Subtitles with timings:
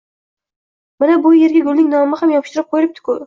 [1.03, 3.19] Mana bu erga gulning nomi ham yopishtirib qo`yilibdi-ku